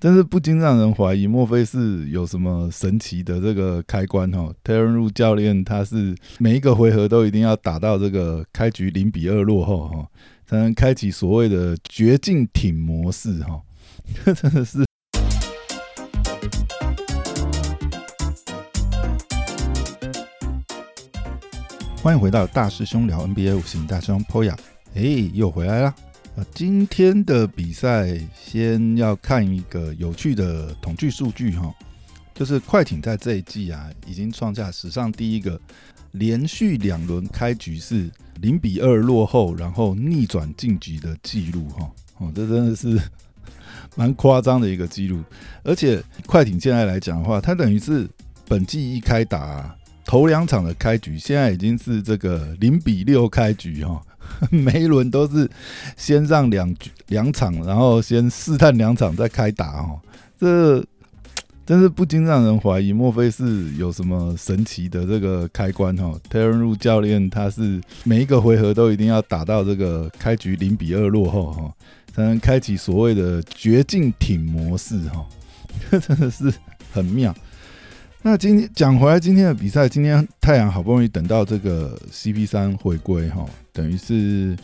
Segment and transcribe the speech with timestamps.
[0.00, 10.06] 真是不禁让人怀疑，莫非是有什么神奇的这个开关哈？T e r r n 教练他是每一个回合都一定要打到这个开局零比二落后哈，
[10.46, 13.60] 才能开启所谓的绝境挺模式哈，
[14.24, 14.84] 真的是。
[22.00, 24.56] 欢迎回到大师兄聊 NBA 五星大师兄 Poya，
[24.94, 25.92] 哎，又回来了
[26.52, 31.74] 今天的比赛先要看一个有趣的统计数据哈，
[32.34, 35.60] 就是快艇在这一季啊，已经创下史上第一个
[36.12, 41.90] 连续两轮开局是零比二落后，然后逆转晋级的记录哈。
[42.18, 43.00] 哦，这真的是
[43.96, 45.22] 蛮夸张的一个记录。
[45.62, 48.08] 而且快艇现在来讲的话，它等于是
[48.46, 54.00] 本季一开打头两场的开局，现在已经是这个零比六开局哈。
[54.50, 55.48] 每一轮都是
[55.96, 60.00] 先让两局两场，然后先试探两场再开打哦，
[60.38, 60.84] 这
[61.66, 71.70] 真是不禁让人怀疑，莫非是有什么神奇的这个开关哈 t e r r n 教练他是每一个回合都一定要打到这个开局零比二落后哈，
[72.14, 75.26] 才能开启所谓的绝境挺模式哈，
[75.90, 76.50] 这 真的是
[76.90, 77.34] 很妙。
[78.22, 83.46] 那今天讲回来，今天的比赛，今天太阳好不容易等到这个 CP 三回归哈，
[83.78, 84.56] 等于是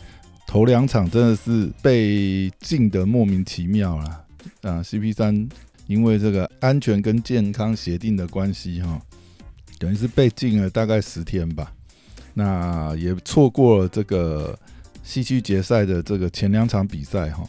[0.45, 4.25] 头两场真的是被禁的莫名其妙了
[4.61, 5.47] 啊！CP 三
[5.87, 9.01] 因为这个安全跟健康协定的关系哈，
[9.79, 11.71] 等于是被禁了大概十天吧。
[12.33, 14.59] 那也错过了这个
[15.01, 17.47] 西区决赛的这个前两场比赛哈。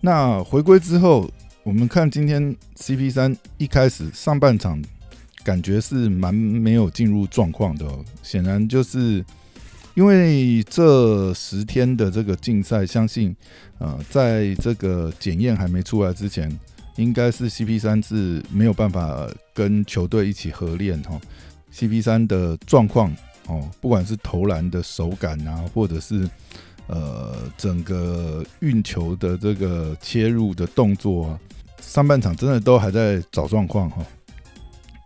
[0.00, 1.30] 那回归之后，
[1.62, 4.82] 我们看今天 CP 三一开始上半场。
[5.44, 7.86] 感觉是蛮没有进入状况的，
[8.22, 9.24] 显然就是
[9.98, 13.34] 因为这十天的这个竞赛，相信
[13.78, 16.48] 呃，在这个检验还没出来之前，
[16.94, 21.20] 应该是 CP 三是没有办法跟球队一起合练哈。
[21.74, 23.12] CP 三的状况
[23.48, 26.30] 哦，不管是投篮的手感啊，或者是
[26.86, 31.40] 呃整个运球的这个切入的动作啊，
[31.80, 34.06] 上半场真的都还在找状况哈。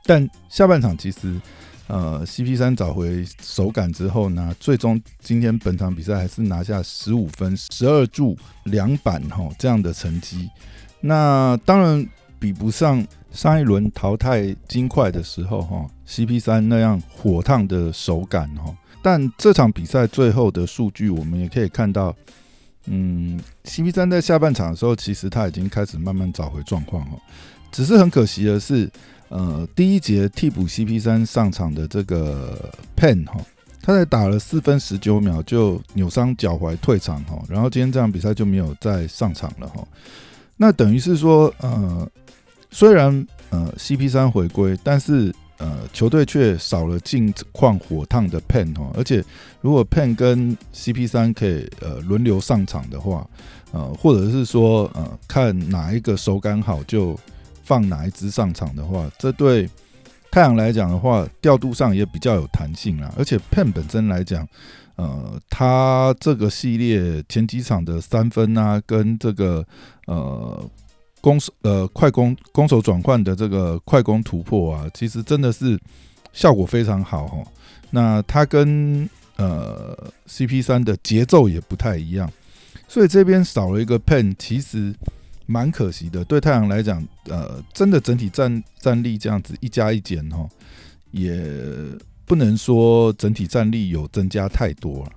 [0.04, 1.40] 但下半场其实，
[1.88, 10.48] 呃，CP 三找回手感之后呢，最终今天本场比赛还是拿下十五分、十二助、两板哈这样的成绩。
[11.00, 12.06] 那当然
[12.38, 18.74] 比不上上一轮淘汰金块的时候哈，CP 三那样火烫的手感哈。
[19.02, 22.14] 但这场比赛最后的数据，我们也可以看到，
[22.86, 27.18] 嗯，CP 三在下半场的时候，其实他已经开始慢慢找回状况哈。
[27.70, 28.88] 只是很可惜的是。
[29.34, 33.40] 呃，第一节替补 CP 三上场的这个 Pen 哈，
[33.80, 39.82] 他在打了四分十九秒就扭伤脚踝退场哈，然后今天这场比赛就没有再上场了哈。
[40.58, 42.06] 那等于是说，呃，
[42.70, 49.24] 虽然呃 CP 三回归，但是呃球队却少了近况火烫的 Pen 哈，而且
[49.62, 53.26] 如果 Pen 跟 CP 三可以呃轮流上场的话，
[53.72, 57.18] 呃，或者是说呃看哪一个手感好就。
[57.72, 59.66] 放哪一支上场的话，这对
[60.30, 63.10] 太阳来讲的话，调度上也比较有弹性啦。
[63.16, 64.46] 而且 Pen 本身来讲，
[64.96, 69.66] 呃，他这个系列前几场的三分啊，跟这个
[70.06, 70.70] 呃
[71.22, 75.80] 攻手呃快攻攻守转换的这个快攻突破啊，其实真的是
[76.34, 77.42] 效果非常好哈。
[77.88, 79.96] 那他跟呃
[80.28, 82.30] CP 三的节奏也不太一样，
[82.86, 84.94] 所以这边少了一个 Pen，其实。
[85.52, 90.48] 蛮可惜的，对太阳来讲，呃，真的整体战战力这样子一加一减哈，
[91.10, 91.38] 也
[92.24, 95.12] 不能说整体战力有增加太多了。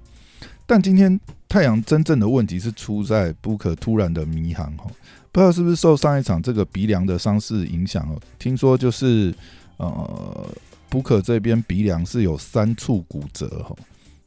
[0.65, 4.85] 但今天太阳真正的问题是出在不可突然的迷航哈，
[5.31, 8.19] 不知道是不是受上一场这个鼻梁的伤势影响哦？
[8.37, 9.33] 听说就是
[9.77, 10.49] 呃，
[10.89, 13.73] 不可这边鼻梁是有三处骨折哈，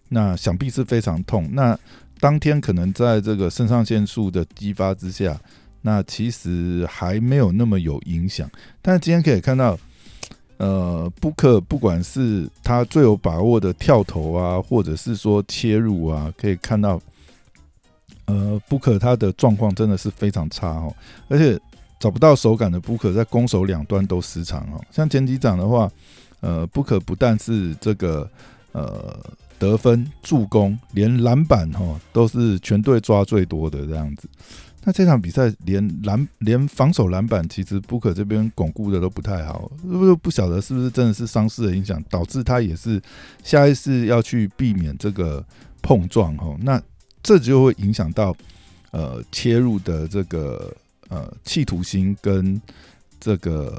[0.09, 1.47] 那想必是非常痛。
[1.53, 1.79] 那
[2.19, 5.39] 当天可能在这个肾上腺素的激发之下。
[5.83, 8.51] 那其实还没有那么有影响，
[8.83, 9.79] 但是今天可以看到，
[10.57, 17.01] 呃，布克不管是他最有把握的跳投啊，或者是说切入啊，可以看到，
[18.27, 20.95] 呃，布克他的状况真的是非常差哦，
[21.29, 21.59] 而且
[22.01, 24.85] 找不到手感的布克在攻守两端都失常哦。
[24.91, 25.91] 像前几场的话，
[26.41, 28.29] 呃，布克不但是这个
[28.73, 29.19] 呃
[29.59, 34.29] 得分、助攻，连篮板哈都是全队抓最多的这样子。
[34.85, 43.01] 那这场比赛连篮连防守篮板，其实布克这边巩固的都不太好，是不是不晓得是不是真的是伤势的影响，导致他也是
[43.43, 45.45] 下一次要去避免这个
[45.83, 46.57] 碰撞哈。
[46.61, 46.81] 那
[47.23, 48.35] 这就会影响到
[48.93, 50.75] 呃切入的这个
[51.09, 52.61] 呃企图心跟
[53.21, 53.79] 这个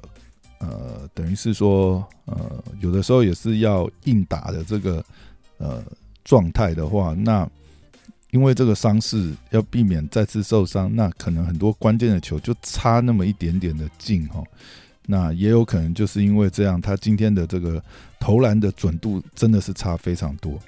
[0.60, 5.04] 呃等于是说呃有的时候也是要硬打的这个
[5.58, 5.82] 呃
[6.24, 7.50] 状态的话，那
[8.32, 14.44] 因为这个伤势要避免再次受伤，那可能很多关键的球就差那么一点点的进哈。
[15.08, 17.82] 那也有可能就是因为这样，他今天的这个
[18.20, 20.60] 投篮的准度真的是差非常多。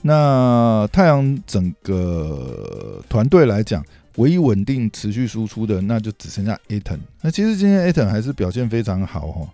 [0.00, 3.84] 那太阳整个团队来讲，
[4.16, 6.98] 唯一稳定持续输出的，那就只剩下 Aton。
[7.20, 9.48] 那其实今天 Aton 还是表现非常好哦，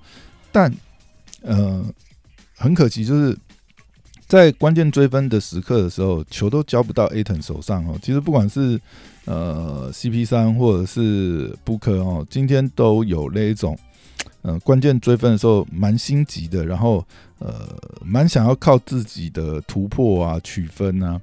[0.53, 0.73] 但
[1.43, 1.85] 呃，
[2.57, 3.37] 很可惜就是
[4.29, 7.99] 在关键追分的时刻的时候，球都交不到 Aton 手上哦。
[8.03, 8.79] 其实不管是
[9.25, 13.77] 呃 CP 三或者是 Booker 哦，今天都有那一种。
[14.43, 17.05] 嗯，关键追分的时候蛮心急的，然后
[17.41, 21.21] 呃，蛮想要靠自己的突破啊取分啊。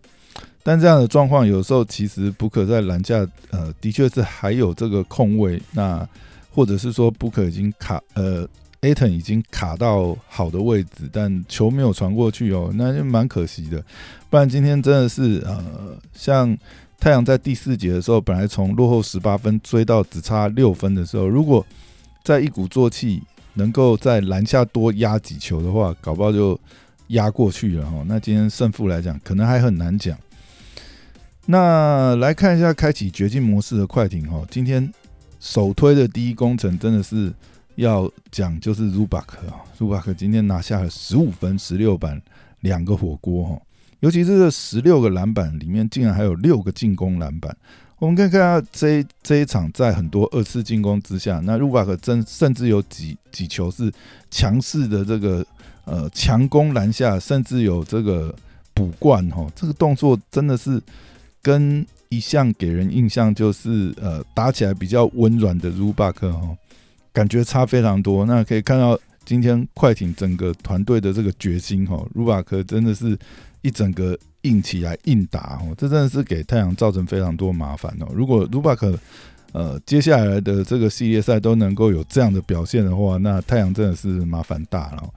[0.61, 6.07] 但这样的状况有时候其实布克在篮下呃，的确是还有这个空位，那
[6.51, 8.47] 或者是说布克已经卡呃
[8.93, 13.83] a 已经卡到好的位置，但球没有传过去哦，那就蛮可惜的。
[14.29, 16.57] 不然今天真的是呃，像
[16.99, 21.65] 太阳在第四节的时候，本来从落后十八分追到只差六分的时候，如果
[22.23, 23.21] 在一鼓作气，
[23.53, 26.59] 能够在篮下多压几球的话，搞不好就
[27.07, 28.03] 压过去了哈。
[28.07, 30.17] 那今天胜负来讲，可能还很难讲。
[31.45, 34.91] 那来看一下开启绝境模式的快艇哈，今天
[35.39, 37.31] 首推的第一工程真的是
[37.75, 42.21] 要讲，就是 Rubak 啊，Rubak 今天拿下了十五分、十六板、
[42.61, 43.61] 两个火锅哈，
[43.99, 47.55] 尤其是这十六个篮板里面，竟然还有六个进攻篮板。
[47.97, 53.91] 我们可以看到这这一场在很多二次进攻之下，那鲁巴克真甚至有几几球是
[54.29, 55.45] 强势的这个
[55.85, 58.35] 呃强攻篮下，甚至有这个
[58.73, 60.81] 补灌哈，这个动作真的是
[61.41, 66.55] 跟一向给人印象就是呃打起来比较温软的鲁巴克哈，
[67.15, 68.27] 感觉差非常多。
[68.27, 73.17] 那可以看到今天快艇整个团队的这个决心哈，鲁巴克真的是
[73.63, 74.15] 一整个。
[74.45, 78.05] 硬起来硬打哦，这真的是给太阳造成非常多麻烦哦。
[78.13, 78.95] 如果卢巴克
[79.53, 85.09] 呃接下来的这个系列赛都能够有这样的表现的话，那太阳真的是麻烦大了。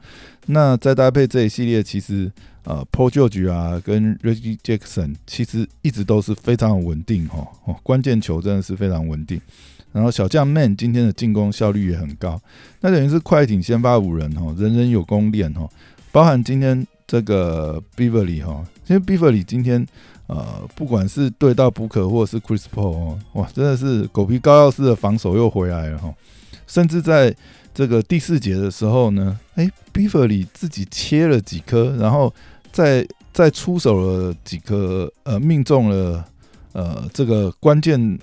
[0.47, 2.33] 那再搭配这一系列，其实
[2.65, 9.39] 呃，Paul George 啊跟 Reggie Jackson 其实一直都是非常稳定哈哦，关键球真的是非常稳定。
[9.93, 12.41] 然后小将 Man 今天的进攻效率也很高，
[12.81, 15.69] 那等于是快艇先发五人哈，人人有功练哈，
[16.13, 16.87] 包含今天。
[17.11, 19.83] 这个 Beverly 哈，因为 Beverly 今天
[20.27, 26.13] 呃，不管是对到 Booker 或者是 Chris Paul 哦，哇，真的是狗皮膏药式的防守又回来了哈。
[26.67, 27.35] 甚至在
[27.73, 32.31] 这个第四节的时候呢，哎，Beverly 自己切了几颗，然后
[32.71, 36.23] 再再出手了几颗，呃，命中了
[36.75, 38.19] 呃这个关键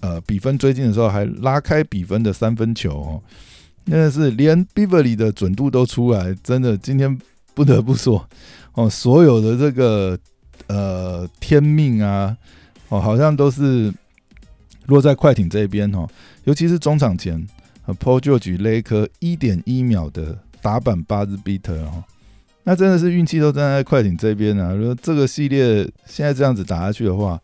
[0.00, 3.22] 呃比分追进的时候还拉开比分的三分球哦，
[3.84, 7.18] 那是连 Beverly 的准度都出来，真的今天。
[7.52, 8.26] 不得不说，
[8.74, 10.18] 哦，所有的这个
[10.68, 12.34] 呃天命啊，
[12.88, 13.92] 哦，好像都是
[14.86, 16.08] 落在快艇这边哦。
[16.44, 17.44] 尤其是中场前
[17.86, 22.02] ，Paul George 勒一颗一点一秒的打板八字 beat 哦，
[22.62, 24.72] 那真的是运气都站在快艇这边啊。
[24.72, 27.38] 如果这个系列现在这样子打下去的话，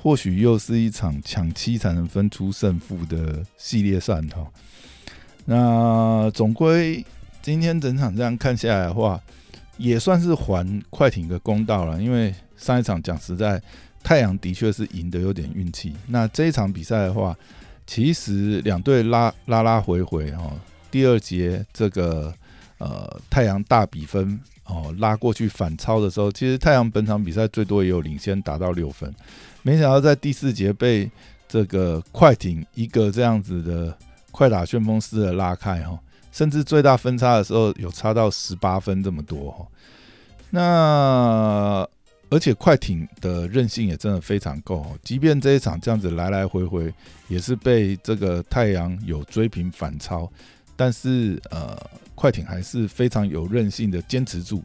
[0.00, 4.46] 或许又是一场抢七才能分出胜负的系列赛哈。
[5.44, 7.04] 那总归
[7.42, 9.20] 今天整场这样看下来的话，
[9.76, 13.60] 也算是还快艇一个公道了，因为上一场讲实在，
[14.02, 15.94] 太阳的确是赢得有点运气。
[16.06, 17.36] 那这一场比赛的话，
[17.86, 20.52] 其实两队拉拉拉回回哦，
[20.90, 22.32] 第二节这个
[22.78, 24.38] 呃太阳大比分
[24.68, 29.12] 哦拉过去反超的时候，其实太阳本场比赛最多也有领先达到六分，
[29.62, 31.10] 没想到在第四节被
[31.48, 33.96] 这个快艇一个这样子的
[34.30, 35.98] 快打旋风式的拉开哈。
[36.30, 39.66] 甚至最大分差的时候有差到十八分这么多哈，
[40.50, 41.88] 那
[42.30, 46.92] 而且快艇的韧性也真的非常够，即便这一场这样子来来回回
[47.26, 50.30] 也是被这个太阳有追平反超，
[50.76, 51.76] 但是呃
[52.18, 54.60] 快艇还是非常有韧性的坚持住，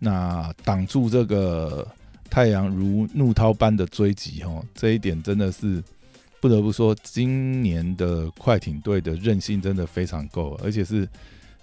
[0.00, 1.86] 那挡住这个
[2.28, 5.82] 太阳如怒涛般的追击哈，这一点真的是。
[6.40, 11.08] 不得不说，今年的快艇队的韧性真的非常够，而且是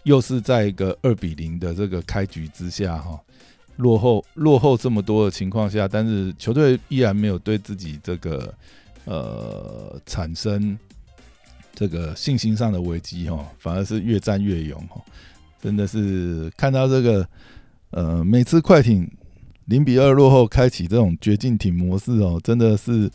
[0.04, 3.20] 又是在一个二比零的这个开局之下，哈，
[3.76, 8.54] 落后落后这么多的情况下，但是球队依然没有对自己这个
[9.04, 10.80] 呃产生
[11.80, 15.02] 这个信心上的危机，哈，反而是越战越勇，哈，
[15.62, 17.26] 真的是看到这个
[17.92, 19.10] 呃每次快艇
[19.68, 23.10] 零比二落后开启这种绝境艇模式哦，真的是。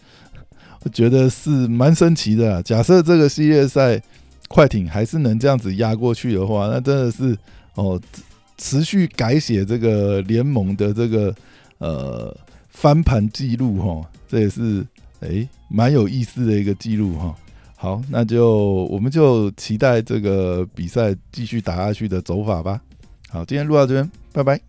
[0.86, 2.62] 我觉得是蛮神奇的。
[2.62, 3.98] 假设这个系列赛
[4.48, 7.34] 快艇还是能这样子压过去的话，那真的是
[7.72, 7.98] 哦，
[8.58, 11.34] 持续改写这个联盟的这个
[11.78, 12.36] 呃
[12.68, 14.86] 翻盘记录哈，这也是
[15.20, 17.34] 诶蛮有意思的一个记录哈。
[17.76, 22.80] 好，那就我们就期待这个比赛继续打下去的走法吧。
[23.28, 24.64] 好，今天录到这边，拜拜。